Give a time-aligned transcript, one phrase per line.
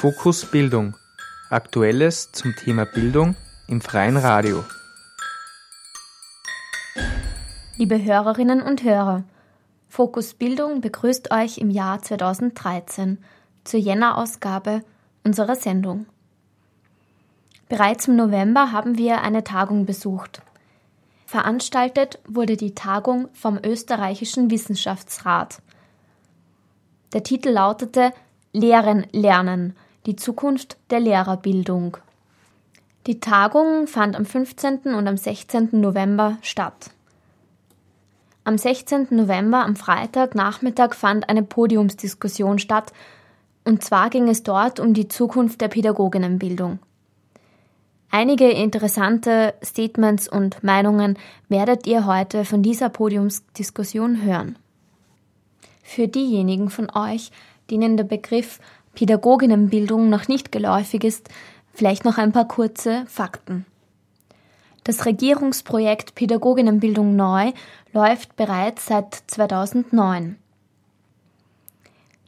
[0.00, 0.96] Fokus Bildung.
[1.50, 3.36] Aktuelles zum Thema Bildung
[3.68, 4.64] im freien Radio.
[7.76, 9.24] Liebe Hörerinnen und Hörer,
[9.90, 13.18] Fokus Bildung begrüßt euch im Jahr 2013
[13.64, 14.80] zur Jänner-Ausgabe
[15.22, 16.06] unserer Sendung.
[17.68, 20.40] Bereits im November haben wir eine Tagung besucht.
[21.26, 25.60] Veranstaltet wurde die Tagung vom Österreichischen Wissenschaftsrat.
[27.12, 28.14] Der Titel lautete
[28.54, 29.76] Lehren lernen,
[30.06, 31.96] die Zukunft der Lehrerbildung.
[33.06, 34.94] Die Tagung fand am 15.
[34.94, 35.70] und am 16.
[35.72, 36.90] November statt.
[38.44, 39.08] Am 16.
[39.10, 42.92] November, am Freitagnachmittag, fand eine Podiumsdiskussion statt,
[43.64, 46.78] und zwar ging es dort um die Zukunft der Pädagoginnenbildung.
[48.10, 51.16] Einige interessante Statements und Meinungen
[51.48, 54.56] werdet ihr heute von dieser Podiumsdiskussion hören.
[55.82, 57.30] Für diejenigen von euch,
[57.70, 58.58] denen der Begriff
[58.94, 61.28] Pädagoginnenbildung noch nicht geläufig ist,
[61.72, 63.66] vielleicht noch ein paar kurze Fakten.
[64.84, 67.52] Das Regierungsprojekt Pädagoginnenbildung neu
[67.92, 70.36] läuft bereits seit 2009.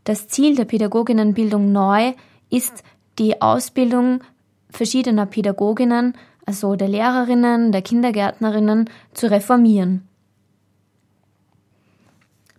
[0.05, 2.13] Das Ziel der Pädagoginnenbildung neu
[2.51, 2.83] ist
[3.19, 4.23] die Ausbildung
[4.71, 10.09] verschiedener Pädagoginnen, also der Lehrerinnen, der Kindergärtnerinnen, zu reformieren.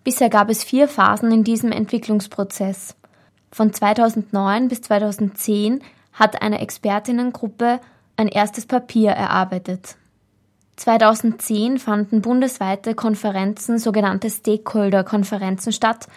[0.03, 2.95] Bisher gab es vier Phasen in diesem Entwicklungsprozess.
[3.53, 7.79] Von 2009 bis 2010 hat eine Expertinnengruppe
[8.17, 9.95] ein erstes Papier erarbeitet.
[10.77, 16.07] 2010 fanden bundesweite Konferenzen, sogenannte Stakeholder-Konferenzen statt,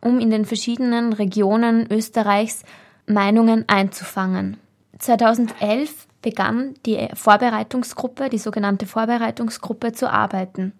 [0.00, 2.62] um in den verschiedenen Regionen Österreichs
[3.06, 4.56] Meinungen einzufangen.
[4.98, 10.72] 2011 begann die Vorbereitungsgruppe, die sogenannte Vorbereitungsgruppe, zu arbeiten.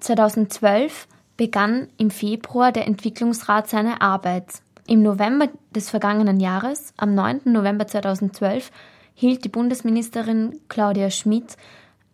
[0.00, 4.63] 2012 begann im Februar der Entwicklungsrat seine Arbeit.
[4.86, 7.42] Im November des vergangenen Jahres, am 9.
[7.46, 8.70] November 2012,
[9.14, 11.56] hielt die Bundesministerin Claudia Schmidt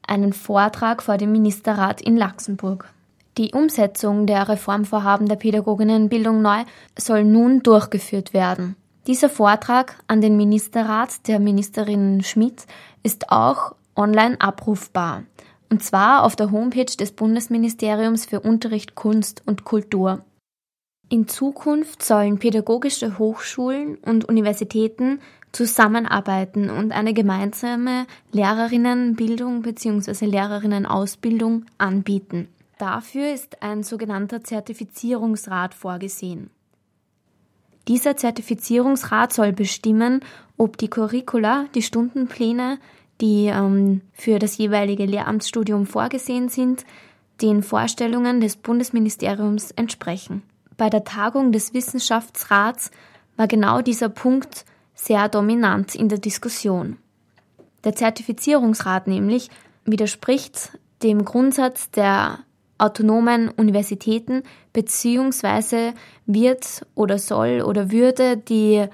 [0.06, 2.88] einen Vortrag vor dem Ministerrat in Luxemburg.
[3.38, 6.62] Die Umsetzung der Reformvorhaben der Pädagoginnenbildung neu
[6.96, 8.76] soll nun durchgeführt werden.
[9.06, 12.66] Dieser Vortrag an den Ministerrat der Ministerin Schmidt
[13.02, 15.24] ist auch online abrufbar.
[15.70, 20.24] Und zwar auf der Homepage des Bundesministeriums für Unterricht, Kunst und Kultur.
[21.12, 25.18] In Zukunft sollen pädagogische Hochschulen und Universitäten
[25.50, 30.24] zusammenarbeiten und eine gemeinsame Lehrerinnenbildung bzw.
[30.26, 32.46] Lehrerinnenausbildung anbieten.
[32.78, 36.50] Dafür ist ein sogenannter Zertifizierungsrat vorgesehen.
[37.88, 40.20] Dieser Zertifizierungsrat soll bestimmen,
[40.56, 42.78] ob die Curricula, die Stundenpläne,
[43.20, 46.84] die ähm, für das jeweilige Lehramtsstudium vorgesehen sind,
[47.42, 50.44] den Vorstellungen des Bundesministeriums entsprechen.
[50.80, 52.90] Bei der Tagung des Wissenschaftsrats
[53.36, 54.64] war genau dieser Punkt
[54.94, 56.96] sehr dominant in der Diskussion.
[57.84, 59.50] Der Zertifizierungsrat nämlich
[59.84, 60.70] widerspricht
[61.02, 62.38] dem Grundsatz der
[62.78, 64.42] autonomen Universitäten
[64.72, 65.92] beziehungsweise
[66.24, 68.86] wird oder soll oder würde die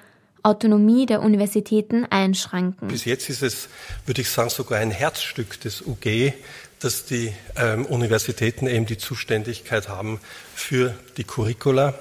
[0.42, 2.88] Autonomie der Universitäten einschränken.
[2.88, 3.68] Bis jetzt ist es,
[4.06, 6.32] würde ich sagen, sogar ein Herzstück des UG,
[6.80, 10.20] dass die ähm, Universitäten eben die Zuständigkeit haben
[10.54, 11.94] für die Curricula,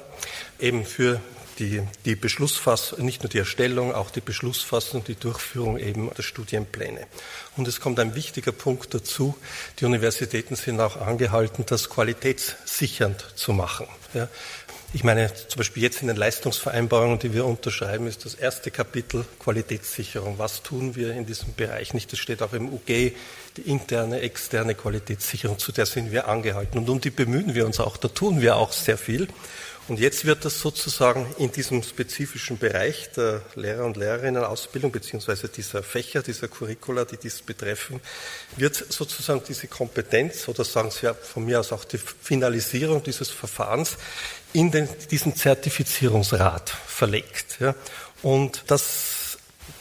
[0.60, 1.22] eben für
[1.60, 7.08] die, die Beschlussfassung, nicht nur die Erstellung, auch die Beschlussfassung, die Durchführung eben der Studienpläne.
[7.56, 9.36] Und es kommt ein wichtiger Punkt dazu.
[9.80, 13.88] Die Universitäten sind auch angehalten, das qualitätssichernd zu machen.
[14.14, 14.28] Ja.
[14.96, 19.26] Ich meine, zum Beispiel jetzt in den Leistungsvereinbarungen, die wir unterschreiben, ist das erste Kapitel
[19.42, 20.40] Qualitätssicherung.
[20.40, 22.14] Was tun wir in diesem Bereich nicht?
[22.14, 23.12] Das steht auch im UG,
[23.58, 26.78] die interne, externe Qualitätssicherung, zu der sind wir angehalten.
[26.78, 27.98] Und um die bemühen wir uns auch.
[27.98, 29.28] Da tun wir auch sehr viel.
[29.88, 35.84] Und jetzt wird das sozusagen in diesem spezifischen Bereich der Lehrer- und Lehrerinnenausbildung beziehungsweise dieser
[35.84, 38.02] Fächer, dieser Curricula, die dies betreffen,
[38.58, 43.30] wird sozusagen diese Kompetenz oder sagen Sie ja von mir aus auch die Finalisierung dieses
[43.30, 43.98] Verfahrens
[44.54, 47.58] in den, diesen Zertifizierungsrat verlegt.
[47.60, 47.76] Ja.
[48.24, 49.38] Und das,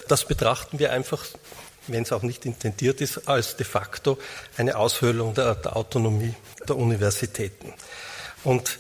[0.07, 1.25] das betrachten wir einfach,
[1.87, 4.19] wenn es auch nicht intendiert ist, als de facto
[4.59, 6.35] eine Aushöhlung der, der Autonomie
[6.69, 7.73] der Universitäten.
[8.43, 8.79] Und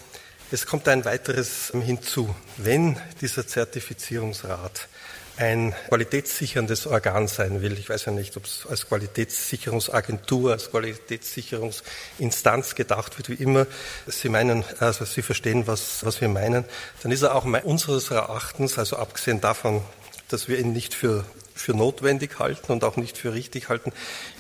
[0.51, 2.35] es kommt ein weiteres hinzu.
[2.57, 4.89] Wenn dieser Zertifizierungsrat
[5.37, 12.77] ein qualitätssicherndes Organ sein will, ich weiß ja nicht, ob es als Qualitätssicherungsagentur, als Qualitätssicherungsinstanz
[12.77, 13.67] gedacht wird, wie immer
[14.07, 16.65] Sie meinen, also Sie verstehen, was, was wir meinen,
[17.03, 19.83] dann ist er auch unseres Erachtens, also abgesehen davon,
[20.29, 21.25] dass wir ihn nicht für,
[21.55, 23.93] für notwendig halten und auch nicht für richtig halten,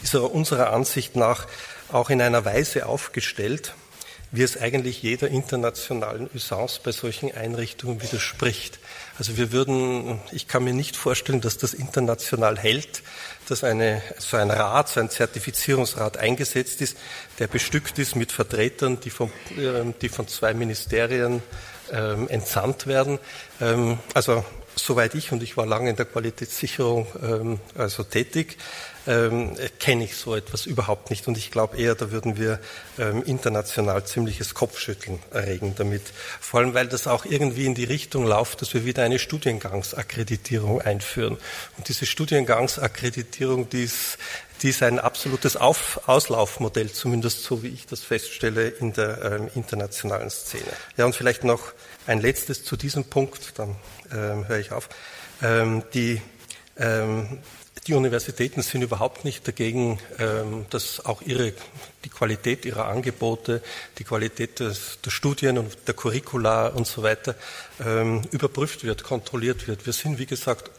[0.02, 1.46] ist er unserer Ansicht nach
[1.90, 3.74] auch in einer Weise aufgestellt,
[4.34, 8.80] wie es eigentlich jeder internationalen Usance bei solchen Einrichtungen widerspricht.
[9.16, 13.02] Also wir würden, ich kann mir nicht vorstellen, dass das international hält,
[13.48, 16.96] dass eine, so ein Rat, so ein Zertifizierungsrat eingesetzt ist,
[17.38, 21.40] der bestückt ist mit Vertretern, die von, äh, die von zwei Ministerien
[21.92, 23.20] ähm, entsandt werden.
[23.60, 24.44] Ähm, also
[24.74, 28.56] soweit ich, und ich war lange in der Qualitätssicherung ähm, also tätig,
[29.06, 31.28] ähm, kenne ich so etwas überhaupt nicht.
[31.28, 32.58] Und ich glaube eher, da würden wir
[32.98, 36.02] ähm, international ziemliches Kopfschütteln erregen damit.
[36.40, 40.80] Vor allem, weil das auch irgendwie in die Richtung läuft, dass wir wieder eine Studiengangsakkreditierung
[40.80, 41.36] einführen.
[41.76, 44.18] Und diese Studiengangsakkreditierung, die ist,
[44.62, 49.50] die ist ein absolutes Auf Auslaufmodell, zumindest so wie ich das feststelle in der ähm,
[49.54, 50.64] internationalen Szene.
[50.96, 51.72] Ja, und vielleicht noch
[52.06, 53.76] ein letztes zu diesem Punkt, dann
[54.12, 54.88] ähm, höre ich auf.
[55.42, 56.22] Ähm, die,
[56.78, 57.40] ähm,
[57.86, 61.52] die Universitäten sind überhaupt nicht dagegen, ähm, dass auch ihre,
[62.04, 63.62] die Qualität ihrer Angebote,
[63.98, 67.34] die Qualität des, der Studien und der Curricula und so weiter
[67.84, 69.84] ähm, überprüft wird, kontrolliert wird.
[69.84, 70.70] Wir sind, wie gesagt,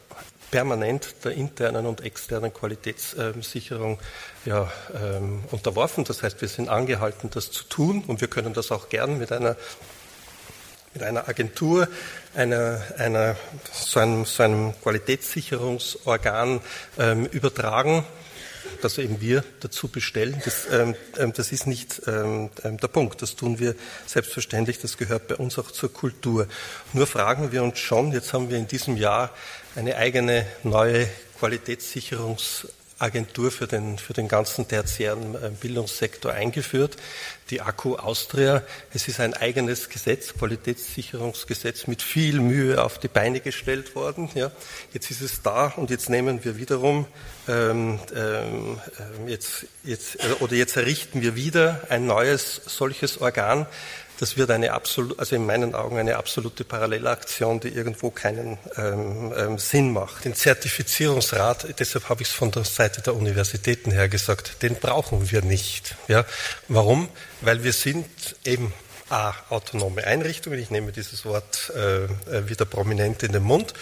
[0.50, 4.00] permanent der internen und externen Qualitätssicherung
[4.46, 6.06] ja, ähm, unterworfen.
[6.06, 9.32] Das heißt, wir sind angehalten, das zu tun und wir können das auch gern mit
[9.32, 9.56] einer
[10.96, 11.90] mit einer Agentur,
[12.36, 13.36] einer, einer,
[13.72, 16.62] so, einem, so einem Qualitätssicherungsorgan
[16.98, 18.06] ähm, übertragen,
[18.82, 20.42] das eben wir dazu bestellen.
[20.44, 23.22] Das, ähm, ähm das ist nicht ähm, ähm, der Punkt.
[23.22, 24.80] Das tun wir selbstverständlich.
[24.80, 26.48] Das gehört bei uns auch zur Kultur.
[26.94, 29.32] Nur fragen wir uns schon, jetzt haben wir in diesem Jahr
[29.76, 31.08] eine eigene neue
[31.40, 36.96] Qualitätssicherungs Agentur für den, für den ganzen tertiären äh, Bildungssektor eingeführt,
[37.50, 38.64] die ACU Austria.
[38.94, 44.30] Es ist ein eigenes Gesetz, Qualitätssicherungsgesetz, mit viel Mühe auf die Beine gestellt worden.
[44.34, 44.52] Ja.
[44.94, 47.06] Jetzt ist es da und jetzt nehmen wir wiederum,
[47.48, 48.80] ähm, ähm,
[49.28, 53.68] jetzt, jetzt, äh, oder jetzt errichten wir wieder ein neues solches Organ,
[54.20, 59.34] das wird eine absolut, also in meinen Augen eine absolute Parallelaktion, die irgendwo keinen ähm,
[59.36, 60.26] ähm, Sinn macht.
[60.26, 65.32] Den Zertifizierungsrat, deshalb habe ich es von der Seite der Universitäten her gesagt, den brauchen
[65.32, 65.96] wir nicht.
[66.08, 66.26] Ja,
[66.68, 67.10] warum?
[67.42, 68.08] Weil wir sind
[68.46, 68.74] eben
[69.10, 73.76] A, autonome Einrichtungen, ich nehme dieses Wort äh, äh wieder prominent in den Mund,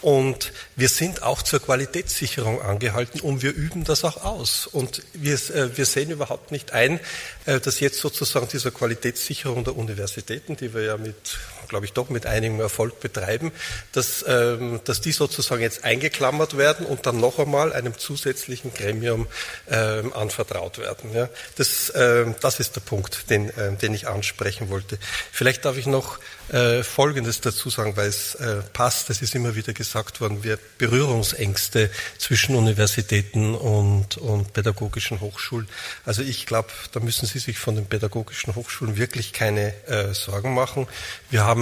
[0.00, 4.66] und wir sind auch zur Qualitätssicherung angehalten und wir üben das auch aus.
[4.66, 7.00] Und wir, äh, wir sehen überhaupt nicht ein,
[7.46, 11.16] äh, dass jetzt sozusagen dieser Qualitätssicherung der Universitäten, die wir ja mit,
[11.68, 13.52] glaube ich, doch mit einigem Erfolg betreiben,
[13.92, 19.26] dass, ähm, dass die sozusagen jetzt eingeklammert werden und dann noch einmal einem zusätzlichen Gremium
[19.70, 21.14] ähm, anvertraut werden.
[21.14, 24.98] Ja, das, ähm, das ist der Punkt, den, den ich ansprechen wollte.
[25.32, 26.18] Vielleicht darf ich noch
[26.48, 29.10] äh, Folgendes dazu sagen, weil es äh, passt.
[29.10, 35.68] Es ist immer wieder gesagt worden, wir Berührungsängste zwischen Universitäten und, und pädagogischen Hochschulen.
[36.06, 40.54] Also ich glaube, da müssen Sie sich von den pädagogischen Hochschulen wirklich keine äh, Sorgen
[40.54, 40.86] machen.
[41.30, 41.57] Wir haben,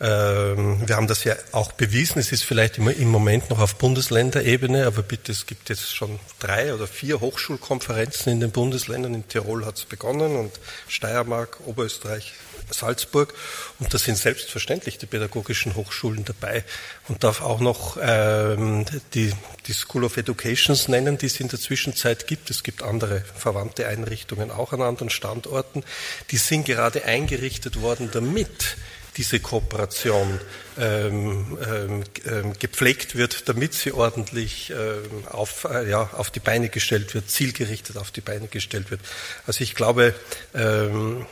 [0.00, 2.18] ähm, wir haben das ja auch bewiesen.
[2.18, 6.18] Es ist vielleicht immer im Moment noch auf Bundesländerebene, aber bitte, es gibt jetzt schon
[6.38, 9.14] drei oder vier Hochschulkonferenzen in den Bundesländern.
[9.14, 10.52] In Tirol hat es begonnen und
[10.88, 12.34] Steiermark, Oberösterreich,
[12.70, 13.34] Salzburg.
[13.78, 16.64] Und da sind selbstverständlich die pädagogischen Hochschulen dabei
[17.08, 18.84] und darf auch noch ähm,
[19.14, 19.32] die,
[19.66, 22.50] die School of Educations nennen, die es in der Zwischenzeit gibt.
[22.50, 25.84] Es gibt andere verwandte Einrichtungen auch an anderen Standorten.
[26.30, 28.76] Die sind gerade eingerichtet worden, damit
[29.18, 30.40] diese Kooperation
[30.78, 36.68] ähm, ähm, ähm, gepflegt wird, damit sie ordentlich ähm, auf, äh, ja, auf die Beine
[36.68, 39.00] gestellt wird, zielgerichtet auf die Beine gestellt wird.
[39.46, 40.14] Also ich glaube,
[40.54, 41.26] ähm,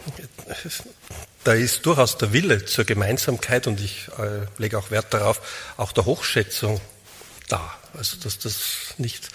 [1.45, 5.41] da ist durchaus der Wille zur Gemeinsamkeit und ich äh, lege auch Wert darauf,
[5.77, 6.81] auch der Hochschätzung
[7.49, 7.73] da.
[7.95, 9.29] Also dass das nicht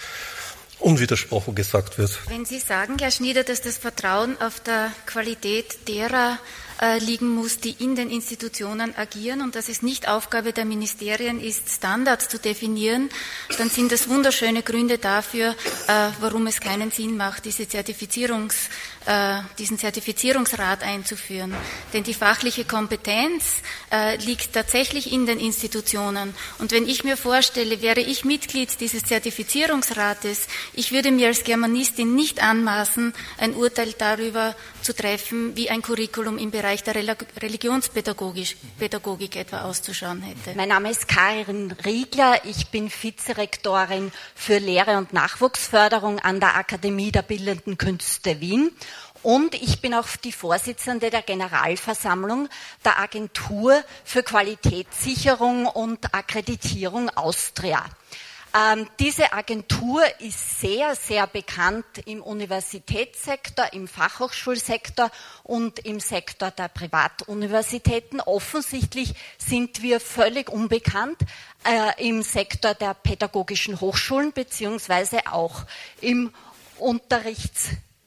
[0.82, 2.18] unwidersprochen gesagt wird.
[2.28, 6.38] Wenn Sie sagen, Herr Schnieder, dass das Vertrauen auf der Qualität derer
[6.82, 11.40] äh, liegen muss, die in den Institutionen agieren und dass es nicht Aufgabe der Ministerien
[11.40, 13.08] ist, Standards zu definieren,
[13.56, 18.68] dann sind das wunderschöne Gründe dafür, äh, warum es keinen Sinn macht, diese Zertifizierungs,
[19.58, 21.54] diesen Zertifizierungsrat einzuführen.
[21.92, 23.56] Denn die fachliche Kompetenz
[24.24, 26.34] liegt tatsächlich in den Institutionen.
[26.58, 32.14] Und wenn ich mir vorstelle, wäre ich Mitglied dieses Zertifizierungsrates, ich würde mir als Germanistin
[32.14, 39.62] nicht anmaßen, ein Urteil darüber zu treffen, wie ein Curriculum im Bereich der Religionspädagogik etwa
[39.62, 40.56] auszuschauen hätte.
[40.56, 42.44] Mein Name ist Karin Riegler.
[42.44, 48.70] Ich bin Vizerektorin für Lehre und Nachwuchsförderung an der Akademie der Bildenden Künste Wien.
[49.22, 52.48] Und ich bin auch die Vorsitzende der Generalversammlung
[52.84, 57.84] der Agentur für Qualitätssicherung und Akkreditierung Austria.
[58.54, 65.10] Ähm, diese Agentur ist sehr, sehr bekannt im Universitätssektor, im Fachhochschulsektor
[65.42, 68.20] und im Sektor der Privatuniversitäten.
[68.20, 71.18] Offensichtlich sind wir völlig unbekannt
[71.64, 75.64] äh, im Sektor der pädagogischen Hochschulen beziehungsweise auch
[76.02, 76.30] im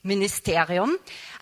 [0.06, 0.98] Unterrichtsministerium.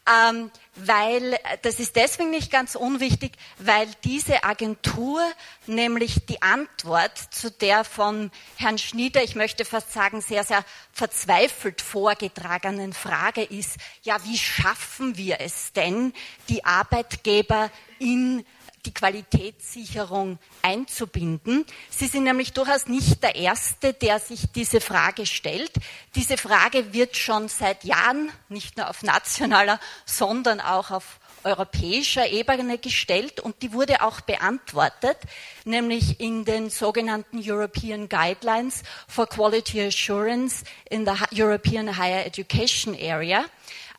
[0.06, 5.22] Ähm, weil das ist deswegen nicht ganz unwichtig, weil diese Agentur
[5.66, 11.82] nämlich die Antwort zu der von Herrn Schnieder, ich möchte fast sagen, sehr, sehr verzweifelt
[11.82, 16.12] vorgetragenen Frage ist, ja, wie schaffen wir es denn,
[16.50, 18.44] die Arbeitgeber in
[18.86, 21.66] die Qualitätssicherung einzubinden.
[21.90, 25.72] Sie sind nämlich durchaus nicht der Erste, der sich diese Frage stellt.
[26.16, 32.78] Diese Frage wird schon seit Jahren nicht nur auf nationaler, sondern auch auf europäischer Ebene
[32.78, 35.18] gestellt und die wurde auch beantwortet,
[35.66, 43.46] nämlich in den sogenannten European Guidelines for Quality Assurance in the European Higher Education Area.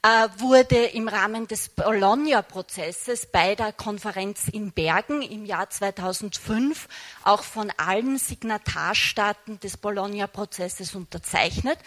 [0.04, 6.88] Äh, wurde im Rahmen des Bologna-Prozesses bei der Konferenz in Bergen im Jahr 2005
[7.23, 11.78] auch von allen Signatarstaaten des Bologna-Prozesses unterzeichnet.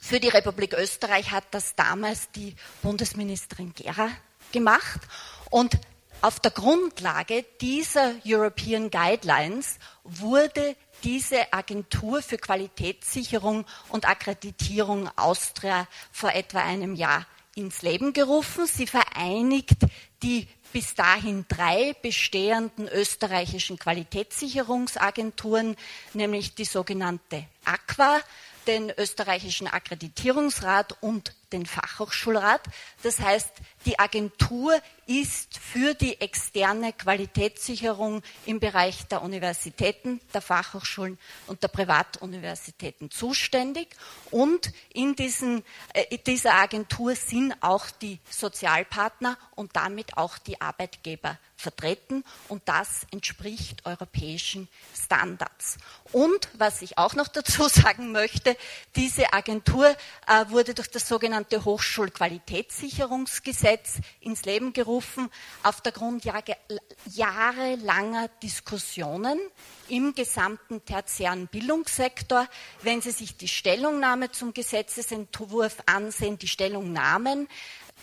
[0.00, 4.08] Für die Republik Österreich hat das damals die Bundesministerin Gera
[4.50, 5.02] gemacht
[5.48, 5.78] und
[6.22, 16.32] auf der Grundlage dieser European Guidelines wurde diese Agentur für Qualitätssicherung und Akkreditierung Austria vor
[16.32, 18.66] etwa einem Jahr ins Leben gerufen.
[18.66, 19.76] Sie vereinigt
[20.22, 25.76] die bis dahin drei bestehenden österreichischen Qualitätssicherungsagenturen,
[26.14, 28.20] nämlich die sogenannte AQUA,
[28.66, 32.62] den österreichischen Akkreditierungsrat und den Fachhochschulrat.
[33.02, 33.50] Das heißt,
[33.84, 41.68] die Agentur ist für die externe Qualitätssicherung im Bereich der Universitäten, der Fachhochschulen und der
[41.68, 43.88] Privatuniversitäten zuständig.
[44.30, 51.38] Und in diesen, äh, dieser Agentur sind auch die Sozialpartner und damit auch die Arbeitgeber
[51.62, 55.78] vertreten und das entspricht europäischen Standards.
[56.12, 58.54] Und was ich auch noch dazu sagen möchte,
[58.96, 59.94] diese Agentur äh,
[60.48, 65.30] wurde durch das sogenannte Hochschulqualitätssicherungsgesetz ins Leben gerufen,
[65.62, 66.56] auf der Grundlage
[67.06, 69.38] jahrelanger Diskussionen
[69.88, 72.48] im gesamten tertiären Bildungssektor.
[72.82, 77.48] Wenn Sie sich die Stellungnahme zum Gesetzesentwurf ansehen, die Stellungnahmen,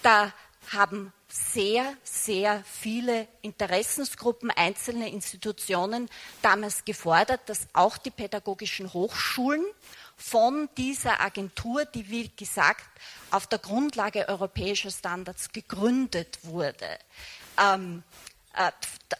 [0.01, 0.31] da
[0.73, 6.09] haben sehr, sehr viele Interessensgruppen, einzelne Institutionen
[6.41, 9.63] damals gefordert, dass auch die pädagogischen Hochschulen
[10.17, 12.85] von dieser Agentur, die wie gesagt
[13.31, 16.97] auf der Grundlage europäischer Standards gegründet wurde,
[17.57, 18.28] ähm, äh,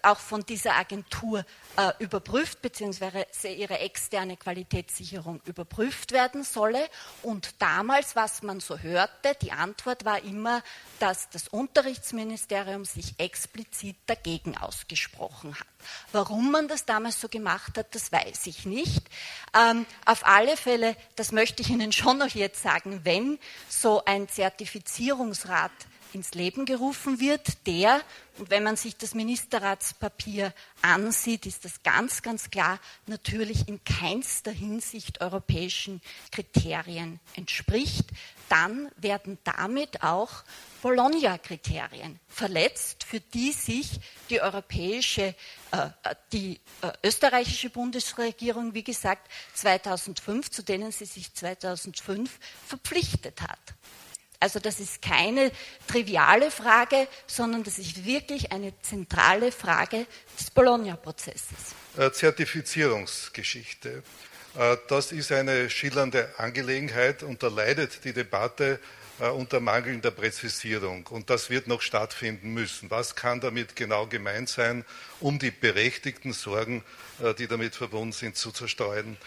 [0.02, 1.46] auch von dieser Agentur
[1.78, 6.88] äh, überprüft, beziehungsweise ihre externe Qualitätssicherung überprüft werden solle.
[7.22, 10.62] Und damals, was man so hörte, die Antwort war immer,
[11.00, 15.68] dass das Unterrichtsministerium sich explizit dagegen ausgesprochen hat.
[16.12, 19.08] Warum man das damals so gemacht hat, das weiß ich nicht.
[19.58, 24.28] Ähm, auf alle Fälle, das möchte ich Ihnen schon noch jetzt sagen, wenn so ein
[24.28, 25.72] Zertifizierungsrat
[26.14, 28.02] ins Leben gerufen wird, der,
[28.38, 34.52] und wenn man sich das Ministerratspapier ansieht, ist das ganz, ganz klar, natürlich in keinster
[34.52, 36.02] Hinsicht europäischen
[36.32, 38.08] Kriterien entspricht,
[38.50, 40.44] dann werden damit auch
[40.82, 44.00] Bologna-Kriterien verletzt, für die sich
[44.30, 45.36] die europäische,
[45.72, 45.90] äh,
[46.32, 53.60] die äh, österreichische Bundesregierung, wie gesagt, 2005, zu denen sie sich 2005 verpflichtet hat.
[54.42, 55.52] Also das ist keine
[55.88, 60.06] triviale Frage, sondern das ist wirklich eine zentrale Frage
[60.40, 61.76] des Bologna-Prozesses.
[61.98, 64.02] Äh, Zertifizierungsgeschichte.
[64.58, 68.80] Äh, das ist eine schillernde Angelegenheit und da leidet die Debatte
[69.20, 71.06] äh, unter mangelnder Präzisierung.
[71.08, 72.90] Und das wird noch stattfinden müssen.
[72.90, 74.86] Was kann damit genau gemeint sein,
[75.20, 76.86] um die berechtigten Sorgen,
[77.38, 79.18] die damit verbunden sind, zu zerstreuen?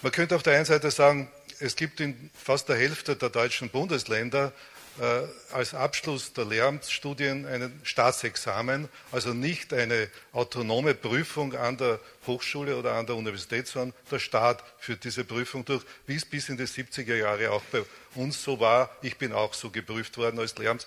[0.00, 3.70] Man könnte auf der einen Seite sagen, es gibt in fast der Hälfte der deutschen
[3.70, 4.52] Bundesländer
[5.00, 5.22] äh,
[5.52, 12.94] als Abschluss der Lehramtsstudien ein Staatsexamen, also nicht eine autonome Prüfung an der Hochschule oder
[12.94, 16.64] an der Universität, sondern der Staat führt diese Prüfung durch, wie es bis in die
[16.64, 17.84] 70er Jahre auch bei
[18.14, 18.90] uns so war.
[19.02, 20.86] Ich bin auch so geprüft worden als Lehramts.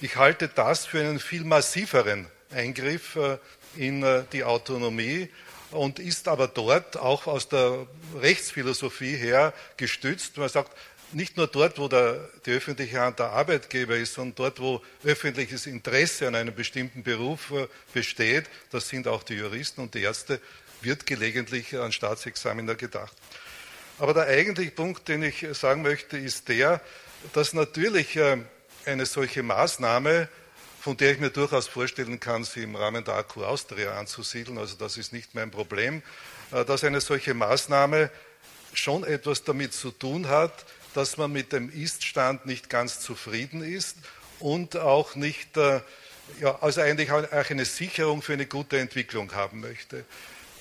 [0.00, 3.38] Ich halte das für einen viel massiveren Eingriff äh,
[3.76, 5.28] in äh, die Autonomie
[5.70, 7.86] und ist aber dort auch aus der
[8.20, 10.36] Rechtsphilosophie her gestützt.
[10.36, 10.72] Man sagt,
[11.12, 15.66] nicht nur dort, wo der, die öffentliche Hand der Arbeitgeber ist, sondern dort, wo öffentliches
[15.66, 20.40] Interesse an einem bestimmten Beruf äh, besteht, das sind auch die Juristen und die Ärzte,
[20.80, 23.16] wird gelegentlich an Staatsexaminer gedacht.
[23.98, 26.80] Aber der eigentliche Punkt, den ich sagen möchte, ist der,
[27.32, 28.38] dass natürlich äh,
[28.84, 30.28] eine solche Maßnahme,
[30.80, 34.76] von der ich mir durchaus vorstellen kann, sie im Rahmen der Akku Austria anzusiedeln, also
[34.76, 36.02] das ist nicht mein Problem,
[36.52, 38.10] äh, dass eine solche Maßnahme
[38.72, 43.96] schon etwas damit zu tun hat, dass man mit dem Iststand nicht ganz zufrieden ist
[44.40, 45.80] und auch nicht, äh,
[46.40, 50.04] ja, also eigentlich auch eine Sicherung für eine gute Entwicklung haben möchte.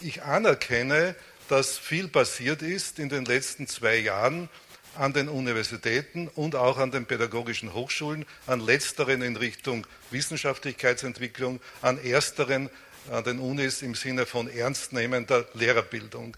[0.01, 1.15] Ich anerkenne,
[1.49, 4.49] dass viel passiert ist in den letzten zwei Jahren
[4.99, 12.03] an den Universitäten und auch an den pädagogischen Hochschulen, an letzteren in Richtung Wissenschaftlichkeitsentwicklung, an
[12.03, 12.69] ersteren
[13.11, 16.35] an den Unis im Sinne von ernstnehmender Lehrerbildung.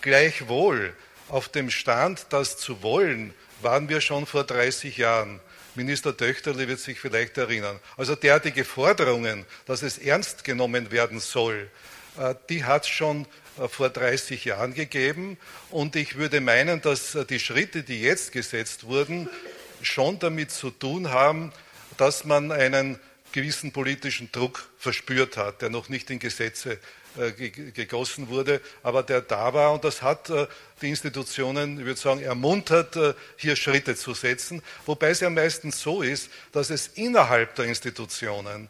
[0.00, 0.92] Gleichwohl
[1.28, 5.40] auf dem Stand, das zu wollen, waren wir schon vor 30 Jahren.
[5.74, 7.78] Minister Töchterle wird sich vielleicht erinnern.
[7.96, 11.70] Also derartige Forderungen, dass es ernst genommen werden soll,
[12.18, 13.26] äh, die hat schon
[13.66, 15.36] vor 30 Jahren gegeben.
[15.70, 19.28] Und ich würde meinen, dass äh, die Schritte, die jetzt gesetzt wurden,
[19.82, 21.52] schon damit zu tun haben,
[21.96, 22.98] dass man einen
[23.32, 26.78] gewissen politischen Druck verspürt hat, der noch nicht in Gesetze
[27.18, 29.72] äh, gegossen wurde, aber der da war.
[29.72, 30.30] Und das hat
[30.80, 32.96] die Institutionen, ich würde sagen, ermuntert,
[33.36, 34.62] hier Schritte zu setzen.
[34.86, 38.68] Wobei es ja meistens so ist, dass es innerhalb der Institutionen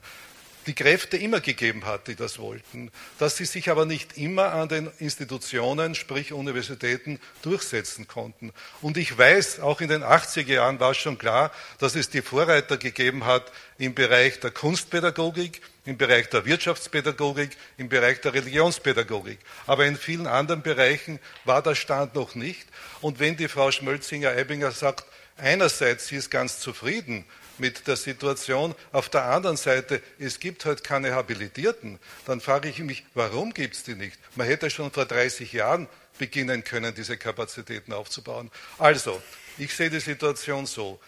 [0.68, 4.68] die Kräfte immer gegeben hat, die das wollten, dass sie sich aber nicht immer an
[4.68, 8.52] den Institutionen, sprich Universitäten, durchsetzen konnten.
[8.82, 12.76] Und ich weiß, auch in den 80er Jahren war schon klar, dass es die Vorreiter
[12.76, 19.38] gegeben hat im Bereich der Kunstpädagogik, im Bereich der Wirtschaftspädagogik, im Bereich der Religionspädagogik.
[19.66, 22.68] Aber in vielen anderen Bereichen war der Stand noch nicht.
[23.00, 25.06] Und wenn die Frau Schmölzinger-Eibinger sagt,
[25.38, 27.24] einerseits sie ist ganz zufrieden
[27.58, 28.74] mit der Situation.
[28.92, 31.98] Auf der anderen Seite, es gibt halt keine Habilitierten.
[32.26, 34.18] Dann frage ich mich, warum gibt es die nicht?
[34.36, 35.88] Man hätte schon vor 30 Jahren
[36.18, 38.50] beginnen können, diese Kapazitäten aufzubauen.
[38.78, 39.22] Also,
[39.56, 41.00] ich sehe die Situation so.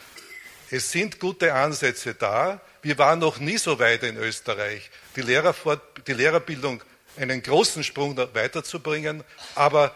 [0.71, 2.61] Es sind gute Ansätze da.
[2.83, 6.83] Wir waren noch nie so weit in Österreich, die, Lehrerfort die Lehrerbildung
[7.17, 9.95] einen großen Sprung weiterzubringen, aber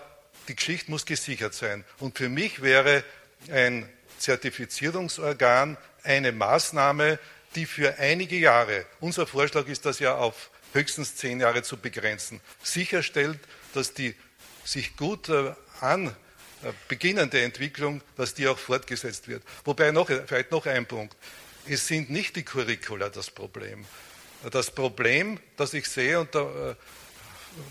[0.48, 1.84] die Geschichte muss gesichert sein.
[1.98, 3.04] Und für mich wäre
[3.50, 3.88] ein
[4.18, 7.18] Zertifizierungsorgan eine Maßnahme,
[7.54, 12.40] die für einige Jahre, unser Vorschlag ist das ja auf höchstens zehn Jahre zu begrenzen,
[12.62, 13.38] sicherstellt,
[13.74, 14.14] dass die
[14.64, 19.42] sich gut äh, an äh, beginnende Entwicklung, dass die auch fortgesetzt wird.
[19.64, 21.16] Wobei noch, vielleicht noch ein Punkt.
[21.66, 23.84] Es sind nicht die Curricula das Problem.
[24.50, 26.74] Das Problem, das ich sehe, und da äh,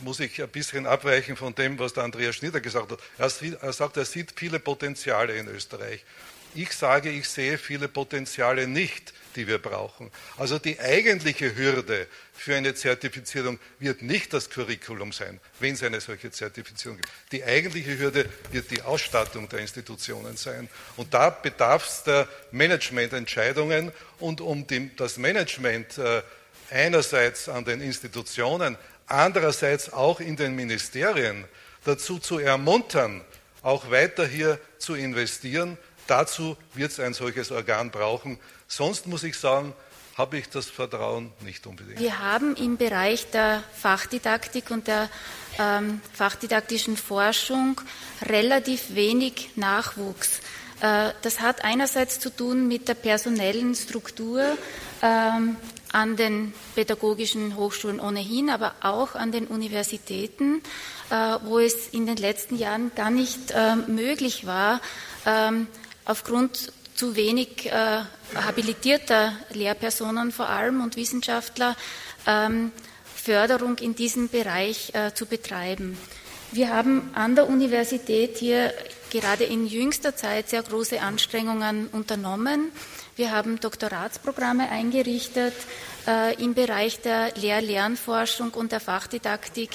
[0.01, 2.99] muss ich ein bisschen abweichen von dem, was der Andreas Schnitter gesagt hat.
[3.17, 6.03] Er sagt, er sieht viele Potenziale in Österreich.
[6.55, 10.11] Ich sage, ich sehe viele Potenziale nicht, die wir brauchen.
[10.37, 15.99] Also die eigentliche Hürde für eine Zertifizierung wird nicht das Curriculum sein, wenn es eine
[16.01, 17.09] solche Zertifizierung gibt.
[17.31, 20.69] Die eigentliche Hürde wird die Ausstattung der Institutionen sein.
[20.95, 23.91] Und da bedarf es der Managemententscheidungen.
[24.19, 24.65] Und um
[24.97, 26.21] das Management äh,
[26.69, 31.45] einerseits an den Institutionen, andererseits auch in den Ministerien
[31.83, 33.21] dazu zu ermuntern,
[33.61, 38.39] auch weiter hier zu investieren, Dazu wird es ein solches Organ brauchen.
[38.67, 39.73] Sonst muss ich sagen,
[40.17, 41.99] habe ich das Vertrauen nicht unbedingt.
[41.99, 45.09] Wir haben im Bereich der Fachdidaktik und der
[45.57, 47.81] ähm, fachdidaktischen Forschung
[48.21, 50.39] relativ wenig Nachwuchs.
[50.81, 54.57] Äh, das hat einerseits zu tun mit der personellen Struktur
[55.01, 55.55] ähm,
[55.91, 60.61] an den pädagogischen Hochschulen ohnehin, aber auch an den Universitäten,
[61.09, 64.81] äh, wo es in den letzten Jahren gar nicht äh, möglich war,
[65.25, 65.67] ähm,
[66.05, 68.01] aufgrund zu wenig äh,
[68.35, 71.75] habilitierter Lehrpersonen vor allem und Wissenschaftler
[72.27, 72.71] ähm,
[73.15, 75.97] Förderung in diesem Bereich äh, zu betreiben.
[76.51, 78.73] Wir haben an der Universität hier
[79.09, 82.71] gerade in jüngster Zeit sehr große Anstrengungen unternommen.
[83.15, 85.53] Wir haben Doktoratsprogramme eingerichtet
[86.07, 89.69] äh, im Bereich der Lehr-Lernforschung und der Fachdidaktik.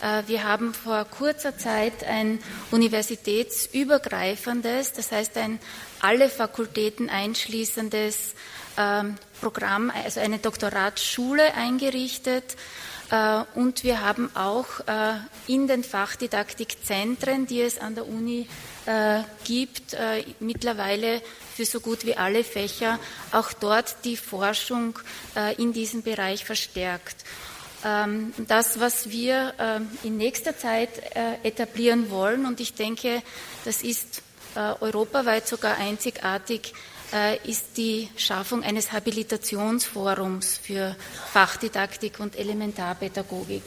[0.00, 2.38] Äh, wir haben vor kurzer Zeit ein
[2.70, 5.58] universitätsübergreifendes, das heißt ein
[6.00, 8.36] alle Fakultäten einschließendes
[8.78, 12.54] ähm, Programm, also eine Doktoratsschule eingerichtet.
[13.10, 15.14] Äh, und wir haben auch äh,
[15.46, 18.48] in den Fachdidaktikzentren, die es an der Uni
[18.86, 19.96] äh, gibt,
[20.40, 21.22] mittlerweile
[21.54, 22.98] für so gut wie alle Fächer,
[23.32, 24.98] auch dort die Forschung
[25.56, 27.24] in diesem Bereich verstärkt.
[27.84, 29.54] Ähm, das, was wir
[30.02, 30.90] in nächster Zeit
[31.42, 33.22] etablieren wollen, und ich denke,
[33.64, 34.22] das ist
[34.54, 36.74] europaweit sogar einzigartig,
[37.44, 40.96] ist die Schaffung eines Habilitationsforums für
[41.32, 43.62] Fachdidaktik und Elementarpädagogik.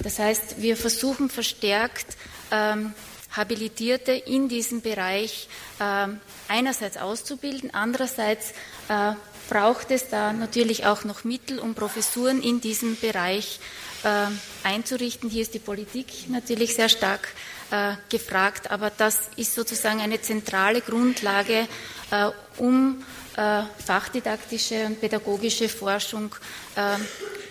[0.00, 2.16] Das heißt, wir versuchen verstärkt,
[2.50, 2.94] ähm,
[3.30, 5.48] Habilitierte in diesem Bereich
[5.80, 6.08] äh,
[6.48, 8.52] einerseits auszubilden, andererseits
[8.88, 9.12] äh,
[9.48, 13.60] braucht es da natürlich auch noch Mittel, um Professuren in diesem Bereich
[14.04, 14.26] äh,
[14.66, 15.30] einzurichten.
[15.30, 17.28] Hier ist die Politik natürlich sehr stark
[17.70, 21.68] äh, gefragt, aber das ist sozusagen eine zentrale Grundlage,
[22.10, 23.04] äh, um
[23.36, 26.34] äh, fachdidaktische und pädagogische Forschung
[26.76, 26.96] äh,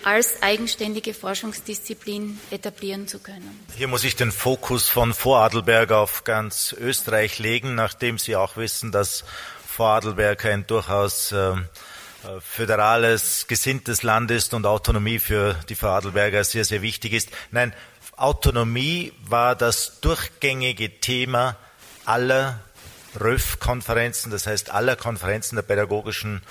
[0.03, 3.65] als eigenständige Forschungsdisziplin etablieren zu können.
[3.75, 8.91] Hier muss ich den Fokus von Vorarlberg auf ganz Österreich legen, nachdem Sie auch wissen,
[8.91, 9.23] dass
[9.65, 11.55] Vorarlberg ein durchaus äh,
[12.41, 17.29] föderales, gesinntes Land ist und Autonomie für die Vorarlberger sehr, sehr wichtig ist.
[17.51, 17.73] Nein,
[18.17, 21.55] Autonomie war das durchgängige Thema
[22.03, 22.59] aller
[23.19, 26.41] RÖF-Konferenzen, das heißt aller Konferenzen der pädagogischen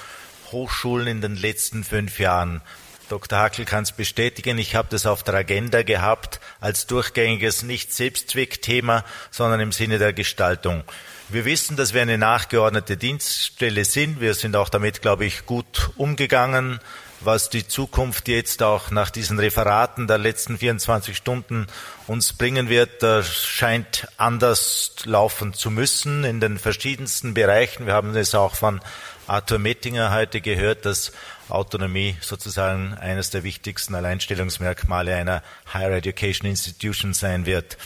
[0.52, 2.62] Hochschulen in den letzten fünf Jahren.
[3.08, 3.40] Dr.
[3.40, 9.04] Hackel kann es bestätigen, ich habe das auf der Agenda gehabt als durchgängiges nicht Selbstzweckthema,
[9.32, 10.84] sondern im Sinne der Gestaltung.
[11.28, 14.20] Wir wissen, dass wir eine nachgeordnete Dienststelle sind.
[14.20, 16.78] Wir sind auch damit, glaube ich, gut umgegangen
[17.20, 21.66] was die Zukunft jetzt auch nach diesen Referaten der letzten 24 Stunden
[22.06, 27.86] uns bringen wird, scheint anders laufen zu müssen in den verschiedensten Bereichen.
[27.86, 28.80] Wir haben es auch von
[29.26, 31.12] Arthur Mettinger heute gehört, dass
[31.48, 37.76] Autonomie sozusagen eines der wichtigsten Alleinstellungsmerkmale einer Higher Education Institution sein wird.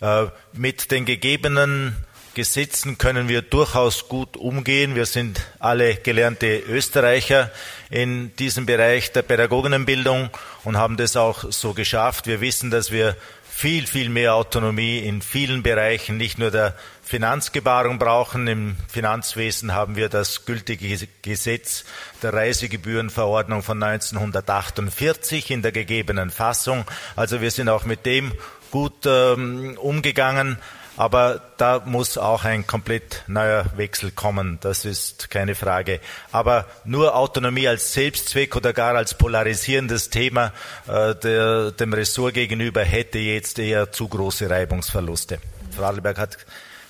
[0.00, 1.96] Äh, mit den gegebenen
[2.38, 4.94] Gesetzen können wir durchaus gut umgehen.
[4.94, 7.50] Wir sind alle gelernte Österreicher
[7.90, 10.30] in diesem Bereich der Pädagoginnenbildung
[10.62, 12.28] und haben das auch so geschafft.
[12.28, 13.16] Wir wissen, dass wir
[13.50, 18.46] viel, viel mehr Autonomie in vielen Bereichen, nicht nur der Finanzgebarung brauchen.
[18.46, 21.84] Im Finanzwesen haben wir das gültige Gesetz
[22.22, 26.84] der Reisegebührenverordnung von 1948 in der gegebenen Fassung.
[27.16, 28.30] Also wir sind auch mit dem
[28.70, 30.56] gut ähm, umgegangen.
[30.98, 36.00] Aber da muss auch ein komplett neuer Wechsel kommen, das ist keine Frage.
[36.32, 40.52] Aber nur Autonomie als Selbstzweck oder gar als polarisierendes Thema
[40.88, 45.38] äh, der, dem Ressort gegenüber hätte jetzt eher zu große Reibungsverluste.
[45.70, 46.36] Vorarlberg hat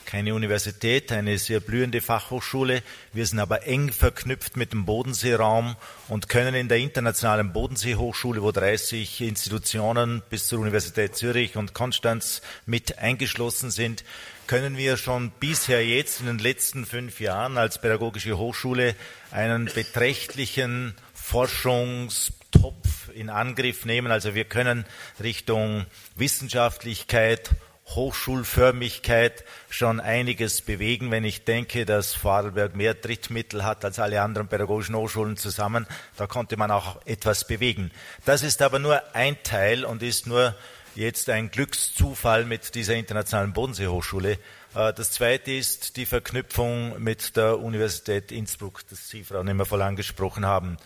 [0.08, 2.82] keine Universität, eine sehr blühende Fachhochschule.
[3.12, 5.76] Wir sind aber eng verknüpft mit dem Bodenseeraum
[6.08, 12.40] und können in der internationalen Bodenseehochschule, wo 30 Institutionen bis zur Universität Zürich und Konstanz
[12.64, 14.02] mit eingeschlossen sind,
[14.46, 18.94] können wir schon bisher jetzt in den letzten fünf Jahren als pädagogische Hochschule
[19.30, 24.10] einen beträchtlichen Forschungstopf in Angriff nehmen.
[24.10, 24.86] Also wir können
[25.22, 25.84] Richtung
[26.16, 27.50] Wissenschaftlichkeit,
[27.88, 34.48] Hochschulförmigkeit schon einiges bewegen, wenn ich denke, dass Vorarlberg mehr Drittmittel hat als alle anderen
[34.48, 35.86] pädagogischen Hochschulen zusammen.
[36.16, 37.90] Da konnte man auch etwas bewegen.
[38.24, 40.54] Das ist aber nur ein Teil und ist nur
[40.94, 44.38] jetzt ein Glückszufall mit dieser internationalen Bodenseehochschule.
[44.74, 50.44] Äh, das zweite ist die Verknüpfung mit der Universität Innsbruck, das Sie, Frau Nimmervoll, angesprochen
[50.44, 50.76] haben.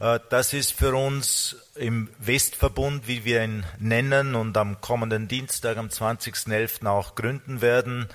[0.00, 5.76] Äh, das ist für uns im Westverbund, wie wir ihn nennen und am kommenden Dienstag,
[5.76, 6.86] am 20.11.
[6.86, 8.08] auch gründen werden,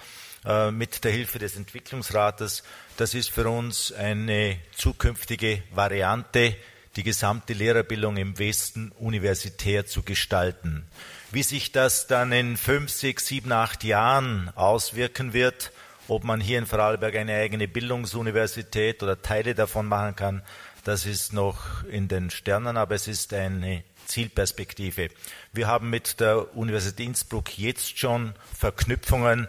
[0.46, 2.64] äh, mit der Hilfe des Entwicklungsrates.
[2.98, 6.56] Das ist für uns eine zukünftige Variante,
[6.96, 10.86] die gesamte Lehrerbildung im Westen universitär zu gestalten.
[11.32, 15.72] Wie sich das dann in fünf, sechs, sieben, acht Jahren auswirken wird,
[16.08, 20.42] ob man hier in Vorarlberg eine eigene Bildungsuniversität oder Teile davon machen kann,
[20.90, 25.10] das ist noch in den Sternen, aber es ist eine Zielperspektive.
[25.54, 29.48] Wir haben mit der Universität Innsbruck jetzt schon Verknüpfungen.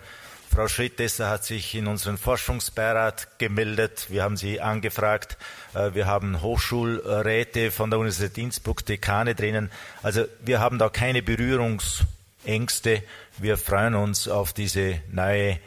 [0.55, 4.09] Frau Schrittesser hat sich in unseren Forschungsbeirat gemeldet.
[4.11, 5.39] Wir haben sie angefragt.
[5.73, 9.71] Äh, wir haben Hochschulräte von der Universität Innsbruck, Dekane drinnen.
[10.03, 13.03] Also wir haben da keine Berührungsängste.
[13.39, 15.59] Wir freuen uns auf diese neue,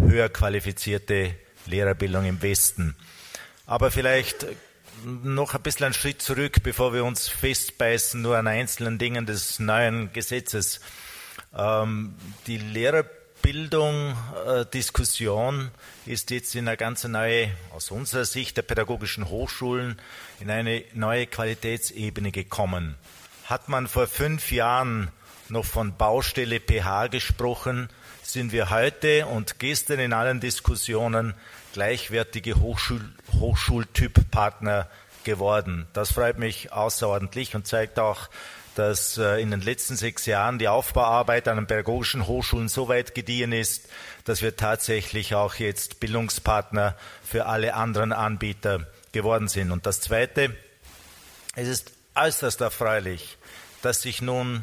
[0.00, 1.34] höher qualifizierte
[1.66, 2.96] Lehrerbildung im Westen.
[3.66, 4.46] Aber vielleicht
[5.04, 9.58] noch ein bisschen einen Schritt zurück, bevor wir uns festbeißen nur an einzelnen Dingen des
[9.58, 10.80] neuen Gesetzes.
[11.56, 12.14] Ähm,
[12.46, 15.70] die Lehrerbildung, äh, Diskussion
[16.06, 20.00] ist jetzt in eine ganz neue, aus unserer Sicht der pädagogischen Hochschulen,
[20.40, 22.96] in eine neue Qualitätsebene gekommen.
[23.44, 25.10] Hat man vor fünf Jahren
[25.50, 27.88] noch von Baustelle PH gesprochen,
[28.22, 31.34] sind wir heute und gestern in allen Diskussionen
[31.72, 33.00] gleichwertige Hochschul
[33.38, 34.88] Hochschultyppartner
[35.24, 35.86] geworden.
[35.92, 38.28] Das freut mich außerordentlich und zeigt auch,
[38.74, 43.14] dass äh, in den letzten sechs Jahren die Aufbauarbeit an den pädagogischen Hochschulen so weit
[43.14, 43.88] gediehen ist,
[44.24, 49.72] dass wir tatsächlich auch jetzt Bildungspartner für alle anderen Anbieter geworden sind.
[49.72, 50.54] Und das Zweite,
[51.56, 53.36] es ist äußerst erfreulich,
[53.82, 54.62] dass sich nun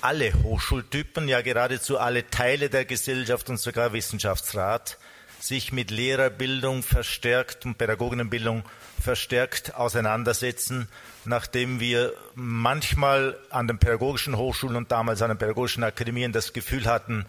[0.00, 4.98] alle Hochschultypen, ja geradezu alle Teile der Gesellschaft und sogar Wissenschaftsrat
[5.40, 8.62] sich mit Lehrerbildung verstärkt und Pädagoginnenbildung
[9.00, 10.88] verstärkt auseinandersetzen,
[11.24, 16.84] nachdem wir manchmal an den pädagogischen Hochschulen und damals an den pädagogischen Akademien das Gefühl
[16.86, 17.26] hatten,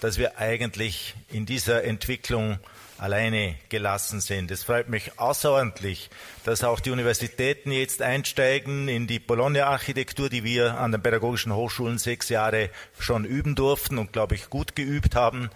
[0.00, 2.58] dass wir eigentlich in dieser Entwicklung
[2.98, 4.50] alleine gelassen sind.
[4.50, 6.10] Es freut mich außerordentlich,
[6.44, 11.98] dass auch die Universitäten jetzt einsteigen in die Bologna-Architektur, die wir an den pädagogischen Hochschulen
[11.98, 15.50] sechs Jahre schon üben durften und, glaube ich, gut geübt haben.